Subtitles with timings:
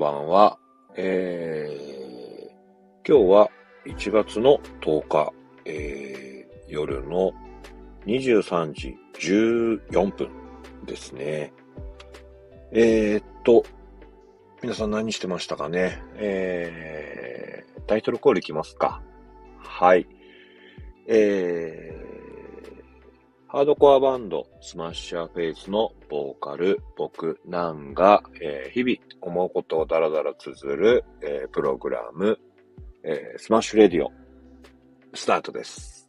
[0.00, 0.58] ばんは。
[0.96, 3.50] えー、今日は
[3.86, 5.32] 1月の10日、
[5.66, 7.32] えー、夜の
[8.06, 10.30] 23時14分
[10.86, 11.52] ですね。
[12.72, 13.62] えー、っと、
[14.62, 16.02] 皆さん何してましたかね？
[16.14, 19.02] えー、タイトルコールいきますか。
[19.58, 20.08] はい。
[21.08, 21.99] え、
[23.52, 32.38] ハードコアバンド、 SMASH YOUR FACE のボーカル、僕、なんが、えー、日々思うことをダラダラ綴る、えー、プログラム、
[33.02, 34.12] えー、 Smash Radio、
[35.14, 36.08] スタートです。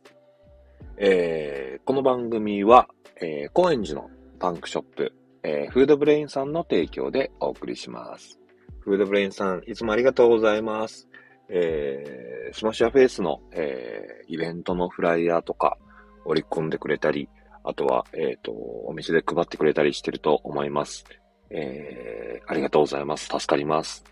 [0.98, 2.88] えー、この番組は、
[3.20, 8.40] えー、高円寺のパンクショップ、えー、フードブレインさんの提供でお送りします。
[8.82, 11.08] フードブレインさん、いつもありがとうございます。
[11.50, 15.80] えー、 Smash Your Face の、えー、イベントのフライヤーとか
[16.26, 17.30] 折り込んでくれたり、
[17.64, 21.06] あとは、えっ、ー、と、お店で配ってくれたりしてると思います。
[21.50, 23.26] えー、ありがとうございます。
[23.26, 24.04] 助かります。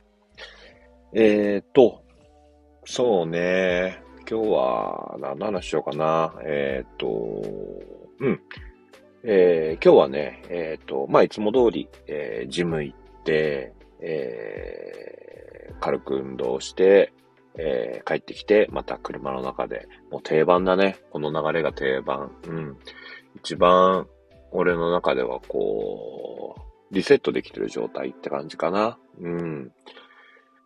[1.13, 2.03] えっ、と、
[2.85, 4.01] そうね。
[4.29, 6.35] 今日は、何の話しようかな。
[6.45, 7.07] えっ、と、
[8.19, 8.39] うん。
[9.23, 17.11] えー、今日はね、えっ、と、まあ、いつも通り、えー、ジム行って、えー、軽く運動して、
[17.61, 20.97] えー、帰ってきて、また車の中で、もう定番だね。
[21.11, 22.31] この流れが定番。
[22.47, 22.77] うん。
[23.35, 24.07] 一番、
[24.51, 28.97] 俺の中ではこう、リセットできてる状態って感じかな。
[29.19, 29.71] うん。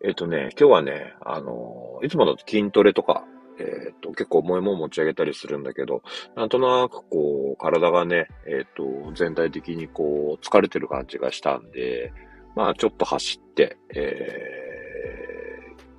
[0.03, 3.25] えっ、ー、とね、今日はね、あのいつもだと筋トレとか、
[3.59, 6.01] えっ、と、結構重いもん持ち上げたりするんだけど、
[6.35, 12.13] なんとなくこう、体がね、えっ、と、全体的にこう、疲れてる感じがしたんで、
[12.55, 14.72] まあ、ちょっと走って、えー、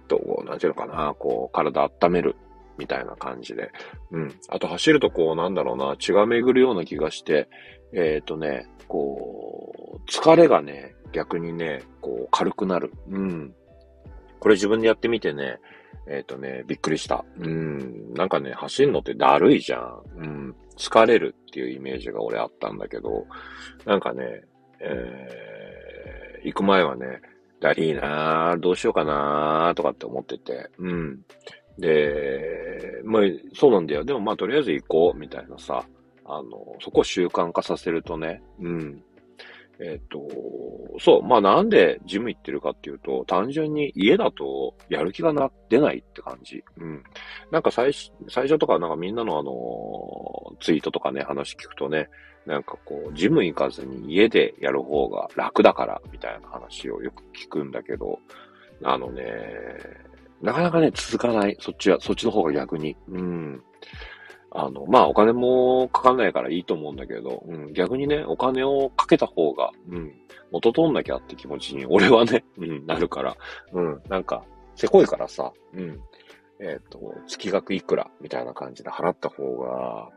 [0.09, 2.37] と、なんていうのかな、こう、体温める、
[2.77, 3.71] みたいな感じで。
[4.11, 4.35] うん。
[4.49, 7.49] あと走るとこう、なんだろうな、血が巡るような気がして、
[7.93, 12.93] えっ、ー、とね、こう、疲れがね、逆にね、こう、軽くなる。
[13.09, 13.55] うん。
[14.41, 15.59] これ自分でやってみてね、
[16.09, 17.25] えっ、ー、とね、びっくりした。
[17.39, 18.13] うん。
[18.15, 20.03] なんかね、走るのってだるいじゃん。
[20.17, 20.57] うん。
[20.77, 23.27] 疲れるっていうイメージが俺あったんだけど、
[23.87, 24.43] なんかね、
[24.81, 25.55] えー
[26.45, 27.21] 行く前はね、
[27.65, 31.21] だりーな、どうしようかなとかって思ってて、うん。
[31.79, 33.23] で、まあ、
[33.55, 34.05] そうなんだよ。
[34.05, 35.83] でもまあ、とりあえず行こう、みたいなさ、
[36.27, 39.03] あの、そこを習慣化させるとね、うん。
[39.81, 40.21] えっ、と、
[41.01, 46.63] そう、まあなんでジム行ってるかっていうと、単純に家だとやる気がな、出ないって感じ。
[46.79, 47.03] うん。
[47.51, 52.09] なんか最初、最初とかなんかみんなのあの、ツイートとかね、話聞くとね、
[52.47, 58.19] なんかこう、ジム行かずに家でやる方が楽だから、みたいな話をよく聞くんだけど、
[58.83, 59.25] あのね、
[60.43, 61.57] なかなかね、続かない。
[61.61, 62.97] そっちは、そっちの方が逆に。
[63.09, 63.63] うん。
[64.55, 70.13] あの、まあ、お金もかかんないからいいと思うんだけど、うん、逆にね、お金をかけた方が、うん、
[70.53, 73.37] 元取んなきゃって気持ちに、 俺はね、うん、なるから、
[73.73, 74.45] うん、なんか、
[74.77, 76.01] せこいからさ、うん、
[76.61, 80.09] えっ、ー、と、月額いくらみたいな感じで払った方が、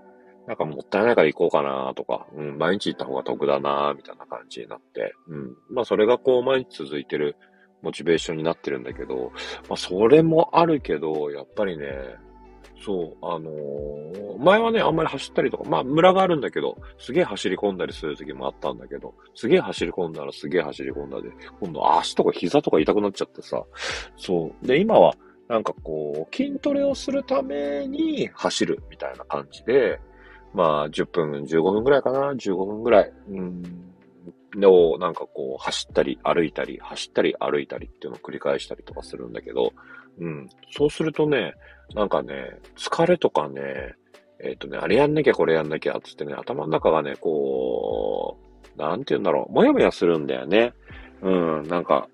[0.45, 5.57] なんかもったいないから行こうかなとか、うん、毎日行った方が得だなみたいな感じになって、うん。
[5.69, 7.35] まあそれがこう毎日続いてる
[7.81, 9.33] モチベーションになってるんだけど、
[9.67, 11.87] まあそれもあるけど、やっぱりね、
[12.83, 21.29] そう、あのー、前はね、あんまり走ったりとか、まあ、ムラがあるんだけど、すげえ走り込んだりする時もあったんだけど、すげえ走り込んだらすげえ走り込んだで、
[21.59, 23.63] 今度足とか膝とか痛くなっちゃってさ、
[24.15, 24.67] そう。
[24.67, 25.13] で、今は、
[25.47, 29.99] なんかこう、筋トレをするために走るみたいな感じで、
[30.53, 33.13] まあ、10分、15分ぐらいかな ?15 分ぐらい。
[33.29, 33.63] うん。
[34.65, 39.73] を、なんかこう、走ったり、歩いたり、走ったり、歩いたりっていうのを繰り返したりとかするんだけど、
[40.19, 40.49] うん。
[40.71, 41.53] そうするとね、
[41.93, 43.95] なんかね、疲れとかね、
[44.39, 48.37] えっ、ー、とね、あれやんなきゃこれやんなきゃ、つってね、頭の中がね、こ
[48.75, 50.73] う、なんて言うんだろう、もやもやするんだよね。
[51.21, 52.07] うん、なんか、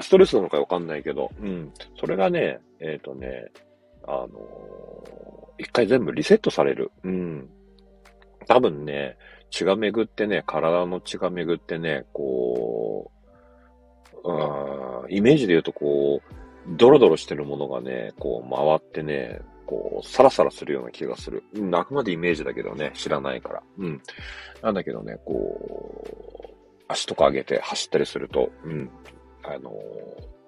[0.00, 1.72] ストレスなのかわかんないけど、うん。
[1.98, 3.46] それがね、えっ、ー、とね、
[4.06, 6.90] あのー、一回全部リセットされる。
[7.04, 7.48] うん。
[8.46, 9.16] 多分ね、
[9.50, 13.10] 血が巡ってね、体の血が巡ってね、こ
[14.24, 21.44] う、うん、イメージで言うとこう、ドロドロしてるものがね、こう回ってね、こう、サラサラするような気がする。
[21.54, 23.62] うん、あくまでイメージだけどね、知らないから。
[23.78, 24.02] うん。
[24.62, 26.02] なんだけどね、こ
[26.42, 28.90] う、足とか上げて走ったりすると、うん。
[29.44, 29.72] あの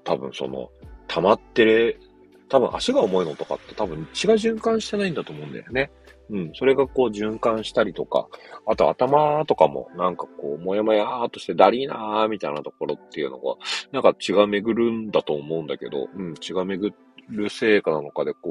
[0.04, 0.70] 多分その、
[1.06, 2.00] 溜まってる、
[2.48, 5.90] 多分足が重いのとかって多分血が循環してないんだと思うんだよね。
[6.30, 8.28] うん、それがこう循環したりとか、
[8.66, 13.56] あと頭とかもなんかこう、もやもやーっとしてダリーなーみたいなところっていうのが、
[13.92, 16.94] なんか血が巡るんだと思うんだけど、うん、血が巡
[17.28, 18.50] る成果なのかでこ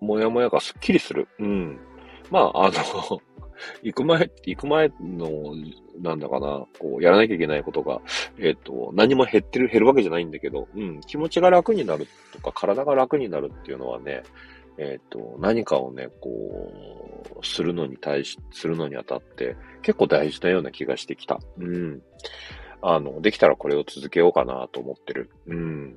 [0.00, 1.28] う、もやもやがスッキリする。
[1.38, 1.78] うん。
[2.30, 3.20] まあ、あの
[3.82, 5.54] 行く前、行く前の、
[6.00, 8.00] なんだかな、こう、やらなきゃいけないことが、
[8.38, 14.22] えっ、ー、と、何も減ってる、減るわけじゃないんだけど、うん、気持ちが楽になるとか、体が楽になるっていうのはね、
[14.78, 21.38] えっ、ー、と、何かをね、こう、するのに対し、するのにあたって、結構大事なような気がしてきた。
[21.58, 22.02] うん。
[22.82, 25.30] あの、できたらこれを続けようかなと思ってる。
[25.46, 25.96] うん。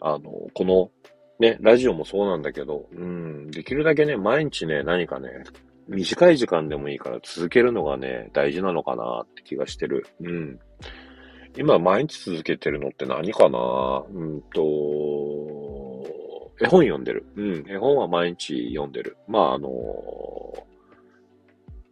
[0.00, 0.90] あの、この、
[1.38, 5.30] ね、ラジオもそうなんだけど、うん、できるだけね、毎日ね、何かね、
[5.88, 10.06] 短い時間でもいいから続けるのがね、大事なのかなって気がしてる。
[10.20, 10.58] うん。
[11.58, 14.04] 今毎日続けてるのって何かな？
[14.10, 14.62] うんと、
[16.60, 17.26] 絵本読んでる。
[17.36, 17.64] うん。
[17.68, 19.16] 絵本は毎日読んでる。
[19.28, 19.70] まあ、あの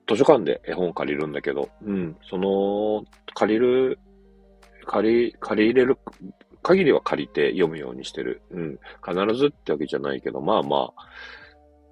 [0.06, 2.16] 図書館で絵本借りるんだけど、うん。
[2.28, 3.98] その、借りる、
[4.86, 5.98] 借り、借り入れる
[6.62, 8.42] 限りは借りて読むようにしてる。
[8.50, 8.78] うん。
[9.06, 11.08] 必ずってわけじゃないけど、まあまあ、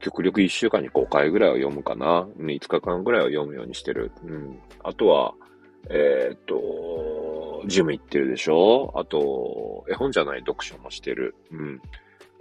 [0.00, 2.26] 極力1週間に5回ぐらいは読むかな。
[2.38, 4.12] 5日間ぐらいは読むようにしてる。
[4.24, 4.58] うん。
[4.82, 5.34] あとは、
[5.90, 8.92] えー、っと、ジム行ってるでしょ？
[8.96, 11.34] あと、絵本じゃない読書もしてる。
[11.50, 11.80] うん。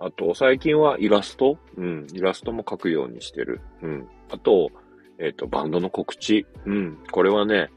[0.04, 1.60] あと、最近はイラスト？
[1.78, 2.08] うん。
[2.12, 3.62] イラストも描くようにしてる。
[3.84, 4.08] うん。
[4.32, 4.72] あと、
[5.20, 6.48] えっ、と、バンドの告知？
[6.66, 6.98] うん。
[7.12, 7.70] これはね、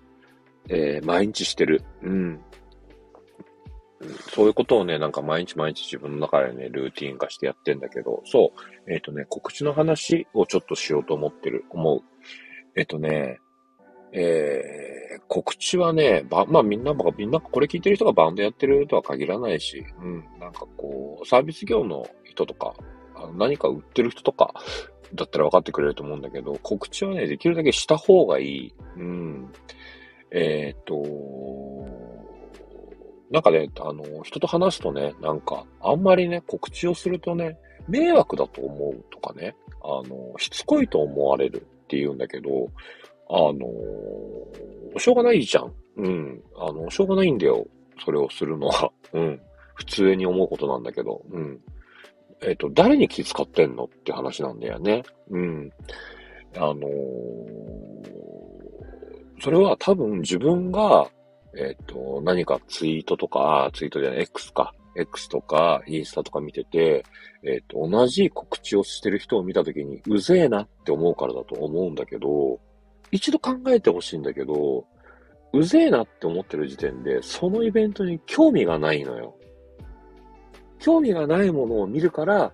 [0.71, 1.85] えー、毎日してる。
[2.03, 2.41] うん。
[4.32, 8.53] そういうことをね、なんか毎日毎日自分の中でね、ルーティン化してやってんだけど、そ
[8.87, 12.00] う、えっ、ー、とね、告知の話をちょっとしようと思ってる、思う。
[12.75, 13.38] えっ、とね、
[14.16, 22.75] えー、告知はね、ば、まあみんなも、みんなこれ聞いてる人がバンドやってるとは限らないし、うん、なんかこう、サービス業の人とか、
[23.16, 24.55] あの何か売ってる人とか、
[25.14, 28.75] だったら分かってくれると思うんだけど、告知はね、できるだけした方がいい。
[28.96, 29.52] うん。
[30.31, 31.02] えっ、と、
[33.31, 37.58] なんかね、あの、人と話すとね、なんか、あんまりね、告知をするとね、
[37.88, 42.70] 迷惑だと思うとかね、あの、しつこいと思われるって言うんだけど、
[43.29, 45.73] あの、しょうがないじゃん。
[45.97, 46.43] うん。
[46.56, 47.67] あの、しょうがないんだよ。
[48.05, 48.91] それをするのは。
[49.12, 49.41] うん。
[49.75, 51.23] 普通に思うことなんだけど。
[51.31, 51.61] うん。
[52.43, 55.03] えっ、ー、と、誰に気遣ってんのって話なんだよね。
[55.31, 55.71] うん。
[56.56, 56.85] あのー、
[59.41, 61.11] それは多分自分が
[61.56, 64.75] えっ、と、何かツイートとか、ツイートじゃない、X か。
[64.97, 67.05] X とか、インスタとか見てて、
[67.44, 72.59] えっ、ー、と、同じ告知をしてる人を見たときに、うぜえなって思うからだと思うんだけど、
[73.14, 74.84] 一度考えてほしいんだけど、
[75.52, 79.37] うぜえなって思ってる時点で、そのイベントに興味がないのよ。
[80.81, 82.52] 興味がないものを見るから、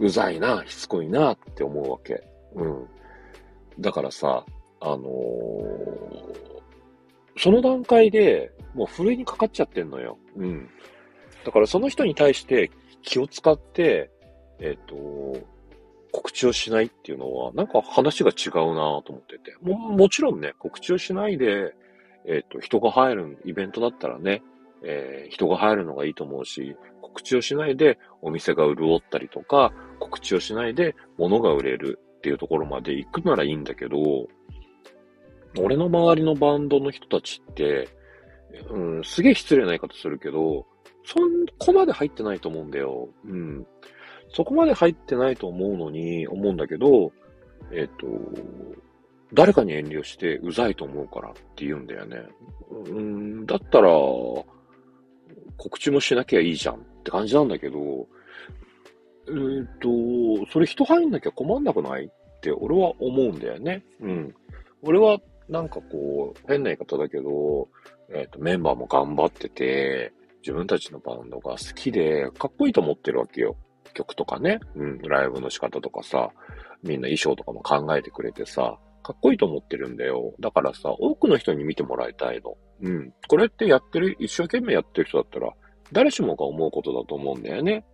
[0.00, 2.22] うざいな、しつこいなって思うわけ。
[2.56, 2.86] うん。
[3.78, 4.44] だからさ、
[4.80, 6.34] あのー
[7.36, 10.18] その段階でもうふるいにかかっちゃってんのよ。
[10.36, 10.68] うん。
[11.44, 12.70] だからその人に対して
[13.02, 14.10] 気を使って、
[14.60, 15.46] えっ、ー、と、
[16.14, 19.56] 告知をしないっていうのは、なんか話が違うなと思ってて。
[19.62, 21.74] も、もちろんね、告知をしないで、
[22.24, 24.40] えっ、ー、と、人が入るイベントだったらね、
[24.84, 33.98] えー、人が入るのがいいと思うし、告知をしないでお店が潤ったりとか、告知をしないで物が売れるっていうところまで行くならいいんだけど、
[35.58, 37.88] 俺の周りのバンドの人たちって、
[38.70, 40.64] うん、すげえ失礼な言い方するけど、
[41.04, 43.08] そんこまで入ってないと思うんだよ。
[43.24, 43.66] うん。
[44.34, 47.12] そこまで入ってないと思うのに、思うんだけど、
[47.72, 48.06] えっ、ー、と、
[49.32, 52.22] 誰かに遠慮してうざいと思うからって言うんだよね。
[52.70, 53.90] うん、だったら、
[55.56, 57.78] 告知もしなきゃいいじゃんって感じなんだけど、
[59.28, 63.84] えっ、ー、と、それ人入んなきゃ困んなくないって俺は思うんだよね。
[64.00, 64.34] うん。
[64.82, 65.18] 俺は
[65.48, 67.68] なんかこう、変な言い方だけど、
[68.10, 73.56] えっ、ー、と、メンバーも頑張ってて、自分たちのバンドが好きで、かっこいいと思ってるわけよ。
[73.94, 74.60] 曲とかね。
[74.76, 76.30] うん、ライブの仕方とかさ、
[76.82, 80.34] みんな衣装とかも考えてくれてさ、かっこいいと思ってるんだよ。
[80.40, 82.56] だからさ、多くの人に見てもらいたいの。
[82.82, 83.14] うん。
[83.28, 85.52] これってやってる、一生懸命やってる人だったら、
[85.92, 87.84] 誰しもが思うことだと思うんだよね。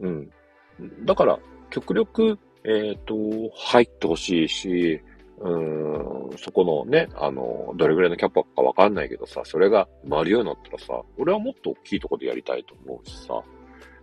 [0.00, 0.30] うん。
[1.04, 1.38] だから、
[1.70, 3.14] 極力、えっ、ー、と、
[3.56, 5.00] 入ってほしいし、
[5.40, 5.56] う
[6.34, 13.42] ん、そこのね、あの、どれぐらいのキャパかわかんないけどさ、それが回るようになったらさ、俺はもっと大きいとこでやりたいと思うしさ、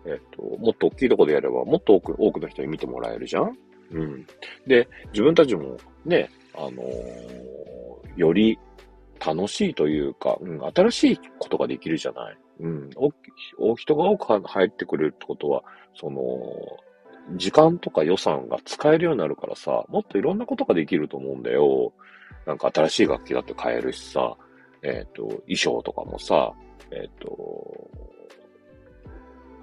[0.07, 3.57] えっ、と、もっと大きいとこでやれば、もっと多く、多くの人に見てもらえるじゃん？
[3.91, 4.25] うん。
[4.65, 8.57] で、自分たちもね、あのー、より
[9.25, 12.37] 楽しいというか、うん、新しいことができるじゃない？
[12.61, 12.89] うん。
[13.59, 15.63] お、人が多く入ってくれるってことは、
[15.95, 16.21] その、
[17.35, 21.91] 時間とか予算が使えるようになるからさ、もっといろんなことができると思うんだよ。
[22.45, 24.37] なんか新しい楽器だって買えるしさ、
[24.81, 26.53] えっ、ー、と、衣装とかもさ、
[26.91, 27.86] えっ、ー、と、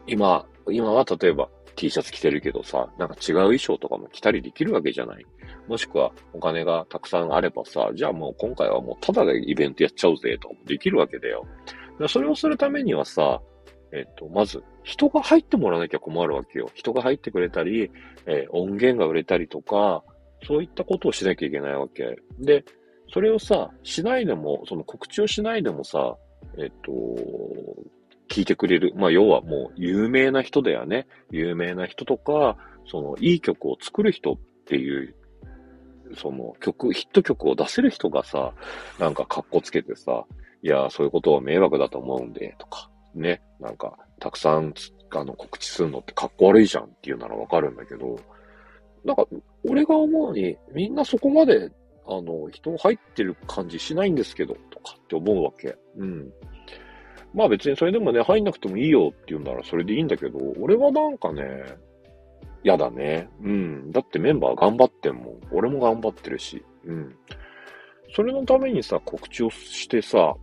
[0.06, 5.26] 今、今は例えば、T シャツ着てるけどさ、なんか違う衣装とかも着たりできるわけじゃない。
[5.66, 11.46] もしくはお金がたくさんあればさ、じゃあもう今回はもうただでイベントやっちゃおうぜとできるわけだよ。
[12.08, 13.40] それをするためにはさ、
[13.92, 16.68] えっと、まず、人が入ってもらわなきゃ困るわけよ。
[16.74, 17.90] 人が入ってくれたり、
[18.26, 20.02] えー、音源が売れたりとか、
[20.46, 22.16] そういったことをしなきゃいけないわけ。
[22.40, 22.64] で、
[23.12, 26.16] それをさ、しないでも、その告知をしないでもさ、
[26.58, 26.92] えっと、
[28.28, 28.92] 聞いてくれる。
[28.96, 31.06] まあ、要はもう有名な人だよね。
[31.30, 35.14] 有名な人とか、その、いい曲を作る人っていう、
[36.16, 38.52] その曲、ヒット曲を出せる人がさ、
[38.98, 40.24] なんか格好つけてさ、
[40.62, 44.74] いや、そういうことは迷惑だと思うんで、とか、ね、なんか、たくさん、
[45.10, 48.18] あの、告知するのって格好悪いじゃんっていうならわかるんだけど、
[49.04, 49.26] なんか、
[49.68, 51.70] 俺が思うに、みんなそこまで、
[52.06, 55.76] あの、人入ってる感じしないんですけど、とかって思うわけ。
[55.96, 56.32] うん。
[57.34, 61.42] まあ別にそれでもね、入んなくてもいいよって言うならそれでいいんだけど、俺はなんかね、
[62.62, 63.28] 嫌だね。
[63.42, 63.90] うん。
[63.90, 65.40] だってメンバー頑張ってんもん。
[65.52, 66.64] 俺も頑張ってるし。
[66.86, 67.14] うん。
[68.14, 70.34] それのためにさ、告知をしてさ、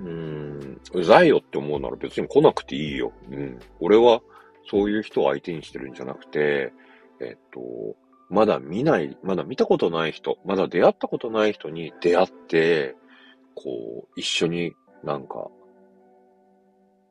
[0.00, 3.12] うーん、うざいよって思うなら別に来なくていいよ。
[3.30, 3.58] うん。
[3.80, 4.20] 俺は
[4.70, 6.72] そういう人を相手にしてるんじゃなくて、
[7.20, 7.60] えっと、
[8.28, 12.96] まだ見ない、まだ見たことない人、まだ出会ったことない人に出会って、
[13.54, 15.48] こう、一緒になんか、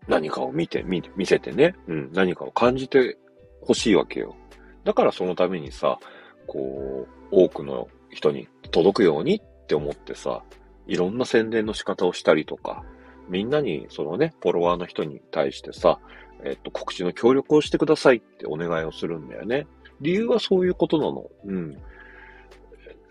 [0.08, 3.18] 何かを見て、見見せてね、うん、何かを感じて
[3.62, 4.36] ほしいわけよ。
[4.84, 6.00] だからそのためにさ、
[6.48, 10.44] こう、多くの人に届くようにって思ってさ、
[10.88, 12.84] いろんな宣伝の仕方をしたりとか、
[13.30, 16.00] みんなに、そのね、フォロワーの人に対してさ、
[16.44, 19.68] えっと、告知の協力をしてくださいってお願いをするんだよね。
[20.00, 21.26] 理由はそういうことなの。
[21.46, 21.78] うん。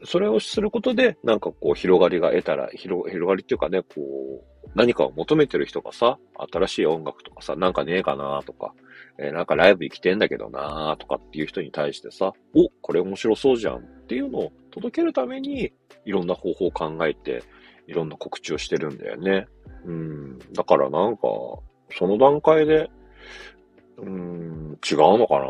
[0.05, 6.19] それをすることで、なんかこう、広がりが得たら、広、広がりっていうかね、こう、何かを求めてる人がさ、
[6.53, 8.75] 新しい音楽とかさ、なんかねえかなとか、
[9.19, 15.73] えー、なんかライブ行きてんだけどなとかっていう人に対してさ、お、これ面白そうじゃんっていうのを届けるために、
[16.05, 17.43] いろんな方法を考えて、
[17.87, 19.47] いろんな告知をしてるんだよね。
[19.87, 20.39] うん。
[20.53, 21.23] だからなんか、
[21.97, 22.91] その段階で、
[23.99, 25.47] うん、違うのかな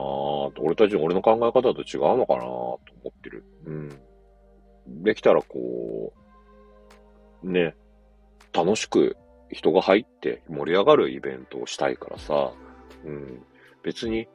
[0.62, 3.44] 俺たち、俺の考え方と違うのかなと思ってる。
[3.64, 4.00] うん。
[4.86, 6.12] できたらこ
[7.42, 7.74] う、ね、
[8.52, 9.16] 楽しく
[9.50, 12.52] 人が入って盛り上がるイベントをしたいからさ、
[13.04, 13.42] うん。
[13.82, 14.26] 別に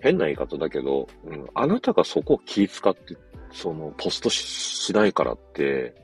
[0.00, 3.16] 変な言い方だけど、うん、あなたがそこを気使って、
[3.52, 5.94] その、ポストしないからって、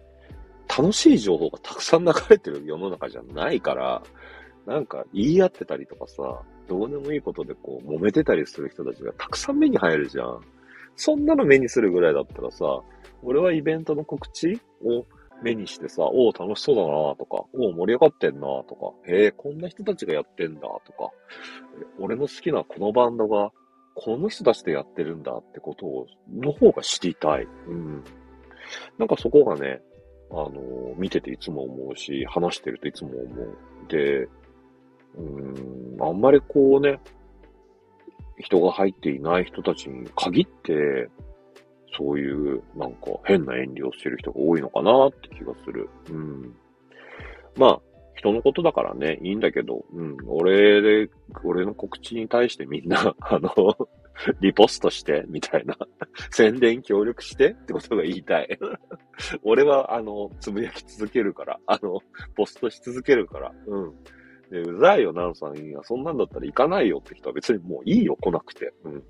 [0.69, 4.03] 楽しい情報がたくさん流れてる世の中じゃないから、
[4.67, 10.41] なんか言い合ってたりとかさ、どうでもいいことでこう揉めてたりする人たちがたくさん目に入るじゃん。
[10.95, 12.81] そんなの目にするぐらいだったらさ、
[13.23, 15.07] 俺はイベントの告知を
[15.43, 21.11] 目にしてさ、おお、楽しそうだなとか、おお、盛り上がってんなとか、へえ、こんな人たちがやってんだとか、
[21.99, 23.51] 俺の好きなこのバンドが、
[23.95, 27.47] この人たちでやってるんだってことを、の方が知りたい。
[27.69, 28.05] うん。
[28.99, 29.81] なんかそこがね、
[30.31, 33.57] あの、見てていつも思うし、話してるといつも思う。
[33.89, 37.01] で、うーん、あんまりこうね、
[38.39, 41.09] 人が入っていない人たちに限って、
[41.97, 45.89] そういう、なんか変な遠慮をしてる人が多いのかなって気がする。
[46.11, 46.55] うん。
[47.57, 47.81] まあ、
[48.21, 51.11] 人のことだからね、いいんだけど、うん、俺で、
[51.43, 53.51] 俺の告知に対してみんな、 あの、
[54.41, 55.77] リポストして、みたいな。
[56.31, 58.59] 宣伝協力してってことが言いたい。
[59.43, 62.01] 俺は、あの、つぶやき続けるから、あの、
[62.37, 63.95] ポストし続けるから、うん。
[64.51, 65.57] で、うざいよ、ナンさん。
[65.57, 68.73] いや、そんなんだったら行かないよって人は別にもういいよ、来なくて。
[68.85, 69.03] うん。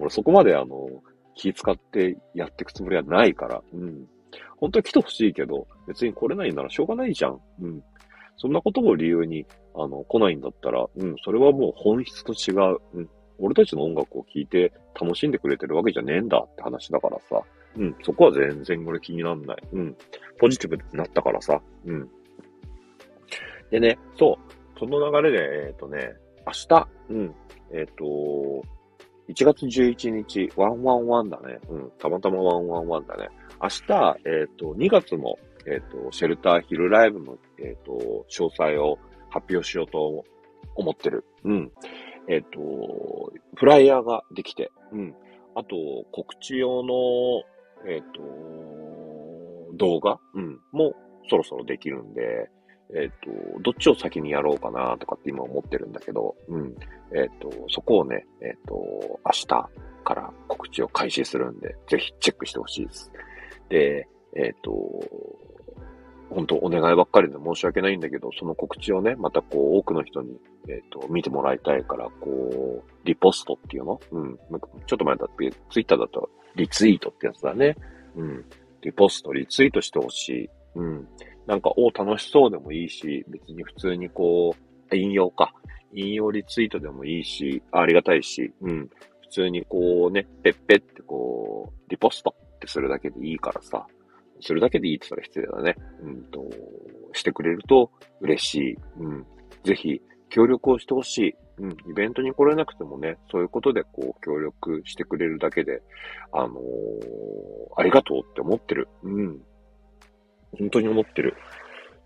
[0.00, 0.88] 俺そこまであの、
[1.34, 3.62] 気使ってやっていくつもりはないから。
[3.72, 4.06] うん。
[4.56, 7.40] 本当は来てほしいけど、別に来れないならしょうがないじゃん。
[7.60, 7.82] うん。
[8.36, 12.78] そんなことを理由に、あの、来ないんだったら、うん、それはもう本質と違う。
[12.94, 13.08] うん。
[13.38, 17.42] 俺たちの音楽を聴いて楽しんでくれてるわけじゃねえんだって話だからさ。
[17.76, 19.56] うん、そこは全然俺気になんない。
[19.72, 19.96] うん。
[20.38, 21.60] ポジティブになったからさ。
[21.84, 22.08] うん。
[23.70, 24.78] でね、そう。
[24.78, 26.14] その流れで、えっ、ー、とね、
[26.46, 27.34] 明日、うん。
[27.72, 28.62] えっ、ー、と、
[29.28, 31.58] 1月11日、111だね。
[31.68, 31.90] うん。
[31.98, 33.28] たまたま111だね。
[33.62, 38.98] 明日、えっ、ー、と、2月の、えっ、と、シェルターヒルライブの、えっ、と、詳細を
[39.30, 40.24] 発表しようと
[40.76, 41.24] 思ってる。
[41.44, 41.72] うん。
[42.28, 45.14] えっ、と、フライヤーができて、うん。
[45.54, 45.76] あと、
[46.12, 47.42] 告知用の、
[47.88, 50.94] えっ、と、動画、うん、も
[51.28, 52.50] そろそろできるんで、
[52.94, 56.74] えっ、と、どっちを先にやろうかなとかって今思ってるんだけど、うん。
[57.12, 58.74] えっ、と、そこをね、えっ、と、
[59.24, 59.46] 明日
[60.04, 63.10] から告知を開始するんで、ぜひチェックしてほしいです。
[63.68, 64.72] で、えっ、と、
[66.30, 74.00] 本当お願いばっかりで申し訳ないんだけど、その告知をね、またこう、多くの人に、えっ、と、見てもらいたいから、こう、リポストっていうの？
[74.12, 74.38] うん。
[74.86, 77.76] ちょっと前だって、ツイッターだと、リツイートってやつだね。
[78.16, 78.44] うん。
[78.82, 80.50] リポスト、リツイートしてほしい。
[80.76, 81.08] うん。
[81.46, 84.54] なんか、お、楽しそうでもいいし、別に普通にこ
[84.90, 85.52] う、引用か。
[85.92, 88.88] 引用リツイートでもいいし、ありがたいし、うん。
[89.22, 93.86] 普通にこうね、ペッペってこう、リポストってするだけでいいからさ。
[94.40, 95.76] するだけでいいって言ったら失礼だね。
[96.02, 96.44] うんと、
[97.12, 98.76] してくれると嬉しい。
[98.98, 99.26] うん。
[99.64, 101.34] ぜひ、協力をしてほしい。
[101.58, 101.70] うん。
[101.88, 105.80] イベントに来れなくてもね、そういうことでこう、協力してくれるだけで、
[106.32, 106.60] あのー、
[107.76, 108.88] ありがとうって思ってる。
[109.02, 109.40] うん。
[110.58, 111.34] 本当に思ってる。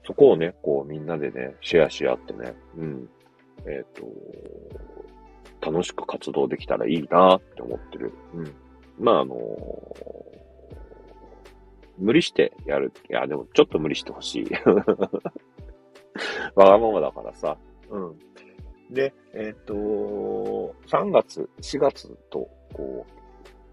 [0.04, 3.08] そこをね、こう、みんなでね、シェアし合ってね、うん。
[3.66, 8.12] えっ、ー、と、楽しく活動できたらいいなって思ってる。
[8.34, 8.54] うん。
[8.98, 10.38] まあ、あのー
[11.98, 12.92] 無理してやる。
[13.10, 14.46] いや、でもちょっと無理してほしい。
[16.54, 17.58] わがままだからさ。
[17.90, 18.18] うん。
[18.90, 23.12] で、えっ、ー、と、3月、4月と、こう、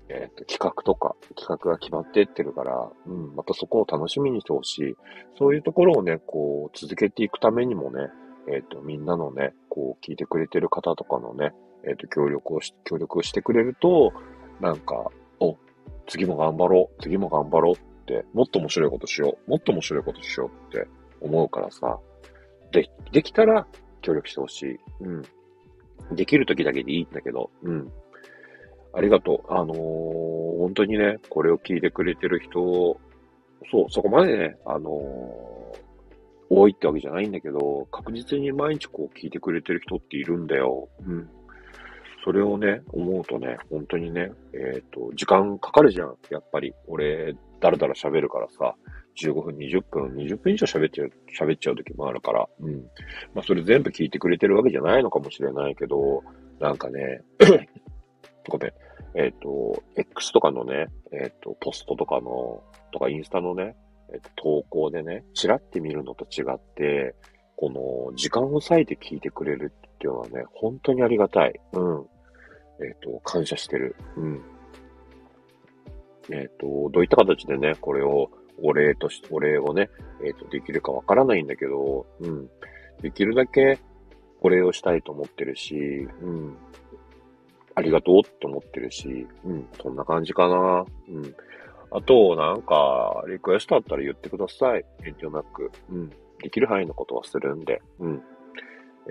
[0.09, 4.95] えっ、ー、と、企画とか、企画が決まってってるから、うん、またそこを楽しみにしてほしい。
[5.37, 8.09] そういうところをね、こう、続けていくためにもね、
[8.47, 11.53] えっ、ー、と、みんなのね、こう、聞いてくれてる方とかのね、
[11.87, 14.13] えっ、と、協力をし、協力をしてくれると、
[14.61, 15.09] なんか、
[15.39, 15.57] お、
[16.07, 20.87] 次も頑張ろう、次も頑張ろうって、もっと面白いことしよう、もっと面白いことしようって
[21.21, 21.99] 思うからさ、
[22.71, 23.67] で、できたら
[24.01, 24.79] 協力してほしい。
[25.01, 26.15] うん。
[26.15, 27.91] できる時だけでいいんだけど、うん。
[28.95, 29.53] ありがとう。
[29.53, 29.75] あのー、
[30.59, 32.99] 本当にね、これを聞いてくれてる人、
[33.71, 35.45] そう、そこまでね、あのー、
[36.49, 40.87] 多いってわけじゃないんだけど、確実に毎日こう聞いてくれてる人っているんだよ。
[41.05, 41.29] うん。
[42.23, 46.15] それをね、思うとね、本当にね、えっ、ー、と、時間かかるじゃん。
[46.31, 46.73] やっぱり。
[46.87, 48.75] 俺、だらだら喋るからさ、
[49.21, 52.75] 15分、20分、20分以上喋っちゃう、喋っちゃう時もあるから、うん。
[53.33, 56.23] まあ、それ全部聞いてくれてるわけじゃないのかもしれないけど、
[56.59, 57.21] なんかね、
[58.49, 58.71] ごめん。
[59.15, 63.75] えっ、ー、と、X とかのね、えっ、ー、と、ポストとかの、とかインスタのね、
[64.13, 67.15] えっ、ー、と、投稿でね、チラって見るのと違って、
[67.55, 67.69] こ
[68.11, 71.59] の、時間を割いて聞いてくれるっていうのはね、本当にありがたい。
[71.73, 72.05] うん。
[72.81, 73.95] えっ、と、感謝してる。
[74.17, 74.41] うん。
[76.29, 78.29] えっ、と、どういった形でね、これを、
[78.61, 79.89] お礼として、お礼をね、
[80.25, 82.49] えっ、と、できるかわからないんだけど、うん。
[83.01, 83.79] できるだけ、
[84.41, 85.75] お礼をしたいと思ってるし、
[86.21, 86.57] うん。
[87.75, 89.67] ありがとうって思ってるし、うん。
[89.81, 90.85] そんな感じかな。
[91.09, 91.35] うん。
[91.91, 94.85] あと、なんか、リクエストあったら言ってください。
[95.03, 95.71] 遠慮なく。
[95.89, 96.09] うん。
[96.41, 97.81] できる範囲のことはするんで。
[97.99, 98.23] うん。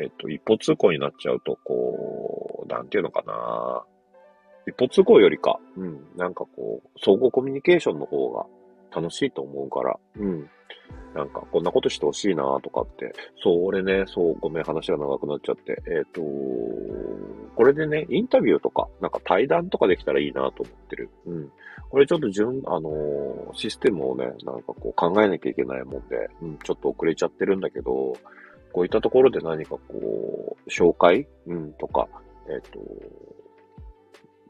[0.00, 3.84] えっ、と、一方通行になっちゃうと、こう、なんていうのかな。
[4.66, 8.46] 一方通行よりか、うん、なんかこう、相互コミュニケーションの方が
[8.94, 10.50] 楽しいと思うから、うん。
[11.14, 13.12] なんか、こんなことしてほしいなとかって。
[13.42, 15.80] そう、俺ね、そう、ごめん、話が長くなっちゃって。
[15.86, 16.20] えっ、ー、と、
[17.54, 21.10] これでね、インタビューとか、なんか対談とかできたらいいなと思ってる。
[21.26, 21.52] うん。
[21.88, 28.16] これちょっと順、あのー、システムをね、なんかこう考えなきゃいけないもんで、うん、ちょっと遅れちゃってるんだけど、
[28.72, 31.28] こういったところで何かこう、紹介？
[31.46, 32.08] うん、とか、
[32.48, 32.80] えっ、ー、と、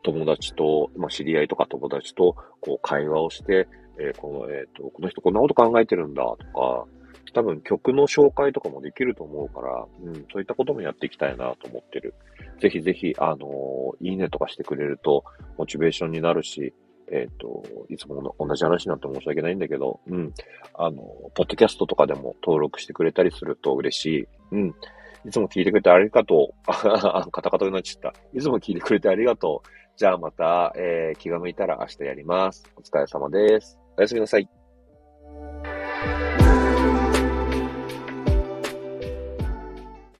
[0.03, 6.87] 友達と、まあ、知り合いとか友達と、こう、会話をして、えー、この、えっ、ー、と、この人こんなこと考えてるんだ、とか、
[7.33, 12.15] 多分曲の紹介とかもできると思うから、うん、そういったこともやっていきたいなと思ってる。
[12.61, 15.25] ぜひぜひ、あのー、いいねとかしてくれると、
[15.59, 16.73] モチベーションになるし、
[17.11, 20.33] えっ、ー、と、いつもの同じ話になって申し訳ないんだけど、うん。
[20.75, 21.03] あの、
[21.35, 24.29] ポッドキャストとかでも登録してくれたりすると嬉しい。
[24.53, 24.75] うん。
[25.27, 26.55] いつも聞いてくれてありがとう。
[26.67, 28.19] あ カタカタになっちゃった。
[28.33, 29.69] いつも聞いてくれてありがとう。
[29.97, 32.65] じゃあまた、えー、気が向いたら明日やります。
[32.77, 33.84] お疲れ様です。
[33.97, 34.64] おやすみなさい。